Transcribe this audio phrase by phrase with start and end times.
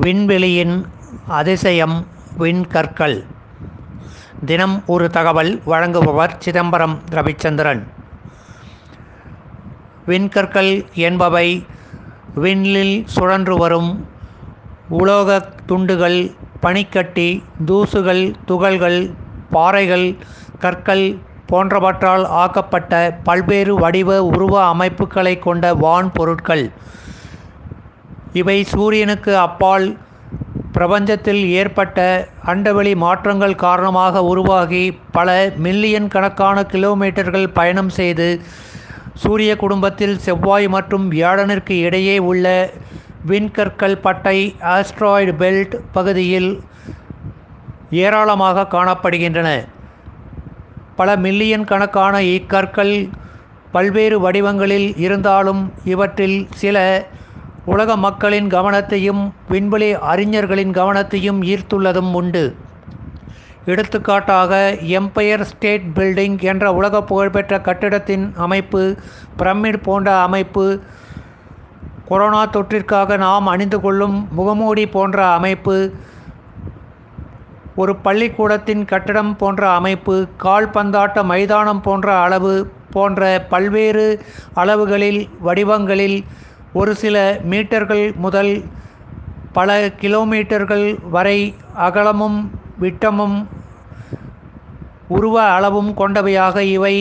[0.00, 0.84] விண்வெளியின்
[1.28, 2.06] அதிசயம்
[2.38, 3.24] விண்கற்கள்.
[4.46, 7.82] தினம் ஒரு தகவல் வழங்குபவர் சிதம்பரம் ரவிச்சந்திரன்.
[10.06, 11.66] விண்கற்கள் என்பவை
[12.34, 14.08] விண்ணில் சுழன்று வரும்
[14.90, 16.30] உலோகத் துண்டுகள்
[16.60, 19.10] பனிக்கட்டி தூசுகள் துகள்கள்
[19.50, 20.16] பாறைகள்
[20.58, 21.18] கற்கள்
[21.52, 26.70] போன்றவற்றால் ஆக்கப்பட்ட பல்வேறு வடிவ உருவ அமைப்புகளை கொண்ட வான் பொருட்கள்
[28.32, 29.86] இவை சூரியனுக்கு அப்பால்
[30.72, 31.98] பிரபஞ்சத்தில் ஏற்பட்ட
[32.46, 38.28] அண்டவெளி மாற்றங்கள் காரணமாக உருவாகி பல மில்லியன் கணக்கான கிலோமீட்டர்கள் பயணம் செய்து
[39.14, 42.46] சூரிய குடும்பத்தில் செவ்வாய் மற்றும் வியாழனிற்கு இடையே உள்ள
[43.26, 44.38] விண்கற்கள் பட்டை
[44.74, 46.50] ஆஸ்ட்ராய்டு பெல்ட் பகுதியில்
[48.04, 49.48] ஏராளமாக காணப்படுகின்றன.
[50.96, 52.94] பல மில்லியன் கணக்கான இக்கற்கள்
[53.72, 56.78] பல்வேறு வடிவங்களில் இருந்தாலும் இவற்றில் சில
[57.64, 62.44] உலக மக்களின் கவனத்தையும் விண்வெளி அறிஞர்களின் கவனத்தையும் ஈர்த்துள்ளதும் உண்டு.
[63.64, 64.52] எடுத்துக்காட்டாக
[64.98, 68.96] எம்பயர் ஸ்டேட் பில்டிங் என்ற உலக புகழ்பெற்ற கட்டிடத்தின் அமைப்பு
[69.38, 70.64] பிரமிட் போன்ற அமைப்பு
[72.08, 75.76] கொரோனா தொற்றிற்காக நாம் அணிந்து கொள்ளும் முகமூடி போன்ற அமைப்பு
[77.76, 82.54] ஒரு பள்ளிக்கூடத்தின் கட்டிடம் போன்ற அமைப்பு கால்பந்தாட்ட மைதானம் போன்ற அளவு
[82.90, 84.06] போன்ற பல்வேறு
[84.54, 86.18] அளவுகளில் வடிவங்களில்
[86.72, 88.52] ஒரு சில மீட்டர்கள் முதல்
[89.52, 89.70] பல
[90.00, 91.38] கிலோமீட்டர்கள் வரை
[91.76, 92.38] அகலமும்
[92.80, 93.38] விட்டமும்
[95.08, 96.94] உருவ அளவும் கொண்டவையாக இவை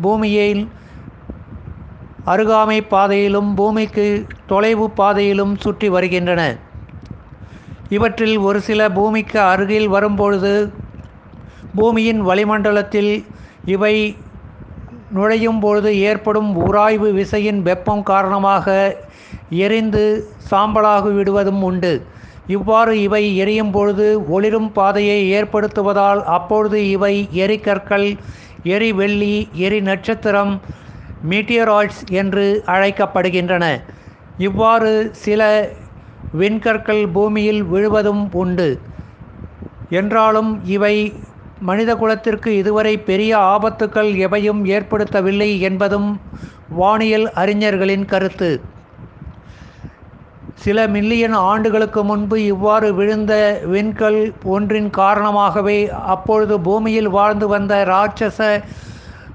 [0.00, 0.62] பூமியில்
[2.26, 4.06] அருகாமை பாதையிலும் பூமிக்கு
[4.46, 6.42] தொலைவு பாதையிலும் சுற்றி வருகின்றன.
[7.88, 10.54] இவற்றில் ஒரு சில பூமிக்கு அருகில் வரும்பொழுது
[11.74, 13.12] பூமியின் வளிமண்டலத்தில்
[13.64, 13.94] இவை
[15.14, 18.66] நுழையும் பொழுது ஏற்படும் உராய்வு விசையின் வெப்பம் காரணமாக
[19.64, 20.04] எரிந்து
[20.50, 21.92] சாம்பலாகி விடுவதும் உண்டு.
[22.48, 28.08] இவ்வாறு இவை எரியும் பொழுது ஒளிரும் பாதையை ஏற்படுத்துவதால் அப்பொழுது இவை எரிகற்கள்
[28.74, 29.34] எரி வெள்ளி
[29.66, 30.52] எரி நட்சத்திரம்
[31.22, 33.64] மீட்டியராய்ட்ஸ் என்று அழைக்கப்படுகின்றன.
[34.38, 34.92] இவ்வாறு
[35.24, 35.42] சில
[36.32, 38.68] விண்கற்கள் பூமியில் விழுவதும் உண்டு.
[39.90, 40.94] என்றாலும் இவை
[41.68, 46.08] மனித குலத்திற்கு இதுவரை பெரிய ஆபத்துக்கள் எவையும் ஏற்படுத்தவில்லை என்பதும்
[46.80, 48.50] வானியல் அறிஞர்களின் கருத்து.
[50.64, 53.32] சில மில்லியன் ஆண்டுகளுக்கு முன்பு இவ்வாறு விழுந்த
[53.72, 54.20] விண்கல்
[54.54, 55.78] ஒன்றின் காரணமாகவே
[56.14, 58.40] அப்பொழுது பூமியில் வாழ்ந்து வந்த இராட்சச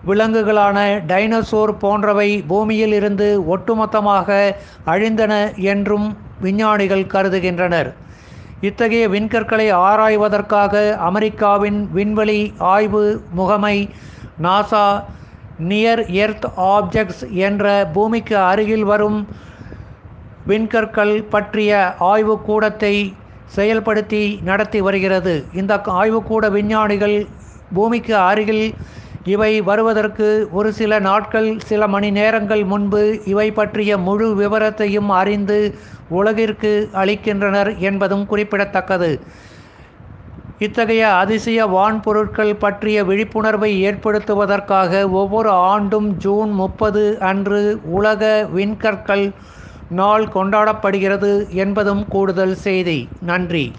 [0.09, 0.77] விலங்குகளான
[1.11, 4.29] டைனோசோர் போன்றவை பூமியில் இருந்து ஒட்டுமொத்தமாக
[4.85, 5.33] அழிந்தன
[5.71, 6.07] என்றும்
[6.41, 7.89] விஞ்ஞானிகள் கருதுகின்றனர்.
[8.61, 13.77] இத்தகைய விண்கற்களை ஆராய்வதற்காக அமெரிக்காவின் விண்வெளி ஆய்வு முகமை
[14.43, 14.85] நாசா
[15.59, 19.19] நியர் எர்த் ஆப்ஜெக்ட்ஸ் என்ற பூமிக்கு அருகில் வரும்
[20.47, 22.93] விண்கற்கள் பற்றிய ஆய்வுக்கூடத்தை
[23.55, 25.33] செயல்படுத்தி நடத்தி வருகிறது.
[25.53, 27.17] இந்த ஆய்வுக்கூட விஞ்ஞானிகள்
[27.73, 28.65] பூமிக்கு அருகில்
[29.25, 35.59] இவை வருவதற்கு ஒரு சில நாட்கள் சில மணி நேரங்கள் முன்பு இவை பற்றிய முழு விவரத்தையும் அறிந்து
[36.09, 39.11] உலகிற்கு அளிக்கின்றனர் என்பதும் குறிப்பிடத்தக்கது.
[40.61, 44.91] இத்தகைய அதிசய வான் பொருட்கள் பற்றிய விழிப்புணர்வை ஏற்படுத்துவதற்காக
[45.21, 47.61] ஒவ்வொரு ஆண்டும் ஜூன் முப்பது அன்று
[47.97, 48.23] உலக
[48.55, 49.25] விண்கற்கள்
[49.91, 51.31] நாள் கொண்டாடப்படுகிறது
[51.63, 52.99] என்பதும் கூடுதல் செய்தி.
[53.21, 53.65] நன்றி.